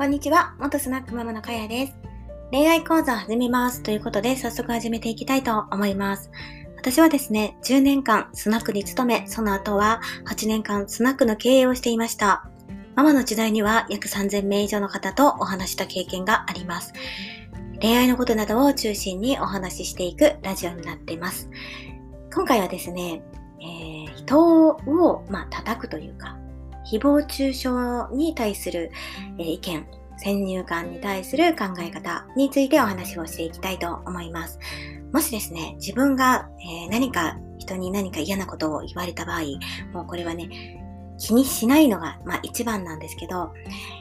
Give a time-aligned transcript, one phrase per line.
[0.00, 1.94] こんにちは、元スナックママのかやです。
[2.50, 6.30] 恋愛講座始めますということで早速始めていきたいと思います。
[6.78, 12.48] 私はですね、10年間スナックに勤め、その後は8年間スナックの経営をしていました。
[12.94, 16.94] ママの時代には約3000名以上の方とお話した経験があります。
[17.82, 21.50] 恋愛のことなどを中心にお話ししていくラジオになっています。
[22.32, 23.22] 今回はですね、
[23.60, 26.38] えー、人を、まあ、叩くというか、
[26.90, 27.68] 誹謗中傷
[28.12, 28.90] に対する、
[29.38, 29.86] えー、意見、
[30.16, 34.58] 先入観に対する考え方についてお話をしていきたいと思います。
[35.12, 39.42] もしですね、自分が、えー、何か人に何か嫌なことを言われた場合、
[39.92, 40.79] もうこれはね、
[41.20, 43.52] 気にしないのが、まあ、一番なんですけど、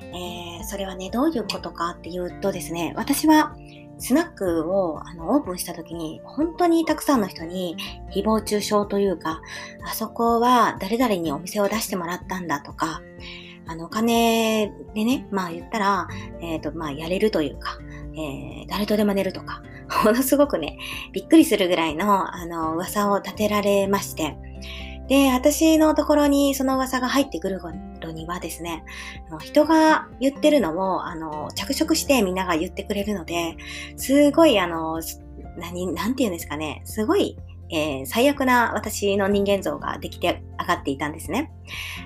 [0.00, 3.54] えー、それはね、どういうことかっていうとですね、私は
[3.98, 7.76] スナックをあのオープンした時に、本当にたくさんの人に
[8.14, 9.42] 誹謗中傷というか、
[9.84, 13.02] あそこは誰々にお店を出してもらったんだとか、
[13.66, 16.08] あの、お金でね、まあ言ったら、
[16.40, 17.78] えっ、ー、と、まあやれるというか、
[18.14, 19.62] えー、誰とでも寝るとか、
[20.04, 20.78] ものすごくね、
[21.12, 24.36] びっくりするぐらいの、あの、噂を立てられまして、
[25.08, 28.84] で、私のところにその噂が入ってくる頃にはですね、
[29.40, 33.56] 人が言ってるのを、あの、着色してみんなが言ってくれるので、
[33.96, 35.00] すごい、あの、
[35.56, 37.38] 何、なんて言うんですかね、すごい、
[37.70, 41.52] えー、最悪な私の人間像ができて上がっていたんですね。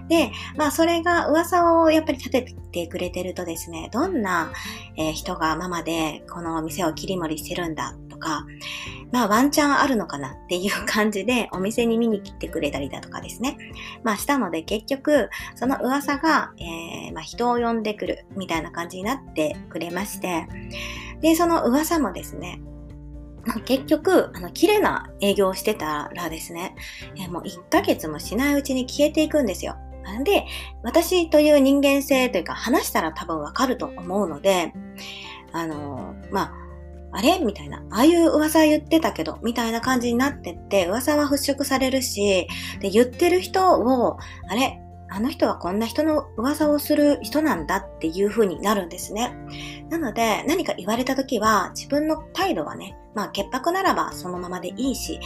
[0.09, 4.53] で、まあそれが噂をやっぱり立ててくれてるとですね、どんな、
[4.97, 8.47] えー、人がママでこの店を切り盛りしてるんだか、
[9.12, 13.59] まあワンチャンあるのかなっていう感じでお店に見に来てくれたりだとかですね。
[14.03, 20.47] まあしたので結局その噂が、えー、まあ、人を呼んでくるみたいな感じになってくれまして、
[21.20, 22.61] で、その噂もですね、
[23.65, 26.75] 結局、あの、綺麗な営業をしてたらですね、
[27.17, 29.77] えもう1ヶ月もしないうちに消えていくんですよ。
[30.05, 30.47] なんで、
[30.83, 34.73] 私という人間性というか話したら多分わかると思うので、
[35.53, 36.62] あの、まあ、
[37.12, 37.39] あれ？
[37.39, 37.78] みたいな。
[37.91, 42.49] ああいう噂言ってたけど、みたいな感じになってって、噂は払拭されるし、
[42.81, 44.19] で、言ってる人を、
[44.49, 44.78] あれ？
[45.15, 49.37] あの人はこんな人の噂をする人なんだっていう風になるんですね。
[49.91, 55.21] なので、何か言われた時は、自分の態度はね、まあ、潔白ならばそのままでいいし、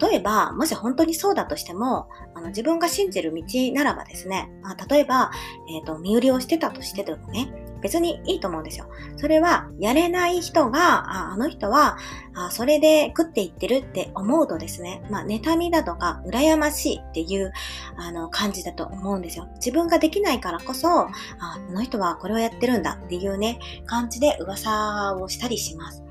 [0.00, 3.42] 例えば、もし本当にそうだとしても、あの自分が信じる道
[3.72, 5.32] ならばですね、まあ、例えば、
[5.68, 7.52] えっ、ー、と、身売りをしてたとしてでもね、
[7.84, 8.86] 別にいいと思うんですよ。
[9.18, 11.98] それは、やれない人が、ああの人は
[12.34, 17.52] あ、それで食っていってるって思うとですね、まあ、妬みだとか、羨ましいっていう、
[17.98, 19.46] あの、感じだと思うんですよ。
[19.56, 26.02] 自分ができないからこそ、ああの人はこれをやってるんだっていうね、感じで噂をしたりします。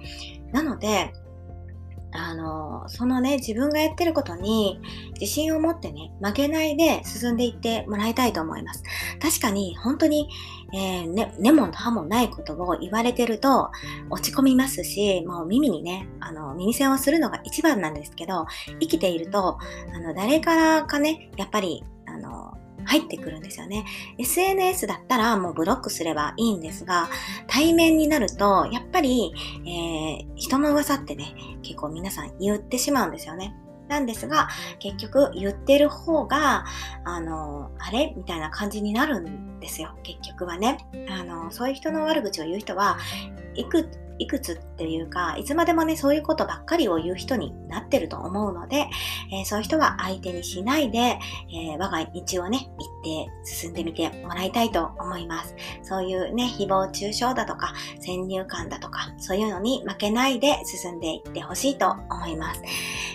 [0.51, 1.12] なので、
[2.16, 4.79] あの、そのね、自分がやってることに
[5.19, 8.84] 自信を持ってね、負けないで進んでいってもらいたいと思います。
[9.22, 10.29] 確かに、本当に、
[10.74, 13.69] えー、ね、根も葉もないことを言われてると
[14.09, 18.45] 落ち込みますし、もう耳にね、あの、耳栓をするのが一番なんですけど、
[18.80, 19.57] 生きていると、
[19.94, 21.84] あの、誰からかね、やっぱり、
[22.85, 23.85] 入ってくるんですよね。
[24.17, 27.09] SNS だったらもうブロックすればいいんですが、
[27.47, 29.33] 対面になると、やっぱり、
[29.66, 33.55] えー、人の噂ってね、結構皆さん言ってしまうんですよね。
[33.88, 34.47] なんですが、
[34.79, 36.66] 結局言ってる方が、
[37.03, 38.13] あの、あれ？
[38.16, 39.94] みたいな感じになるんですよ。
[40.03, 40.77] 結局はね。
[41.09, 42.97] あの、そういう人の悪口を言う人は、
[43.55, 48.85] いくいくつっていうか、いつまでもね、そういうことばっかりを言う人になってると思うので、
[49.31, 55.55] えー、そういう人は相手にしないで、えー、我が道をね、行って進んでみてもらいたいと思います。
[55.81, 62.61] そういうね、誹謗中傷だとか、先入観だとか、そういうのに負けないで進んでいってほしいと思います。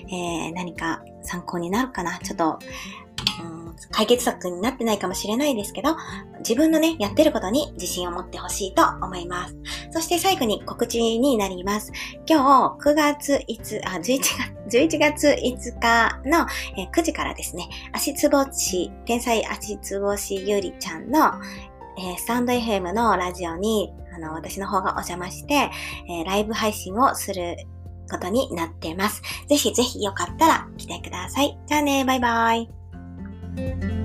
[0.08, 2.18] えー、何か参考になるかな？
[2.18, 2.58] ちょっと、
[3.90, 5.96] 解決策になってないかもしれないですけど、
[6.40, 9.56] 自分のね、やってることに自信を持ってほしいと思います。
[9.90, 11.92] そして最後に告知になります。
[12.26, 14.20] 今日9月5、あ、11
[14.68, 16.46] 月、 11月5日の
[16.92, 21.32] 9時からですね、足つぼし、天才足つぼしゆりちゃんの、
[21.98, 25.70] え、スタンド FM のラジオに、あの、私の方がお邪魔して、
[26.08, 27.56] え、ライブ配信をする
[28.10, 29.22] ことになってます。
[29.48, 31.58] ぜひぜひよかったら来てください。
[31.66, 32.77] じゃあね、バイバイ。
[33.58, 33.97] Bye.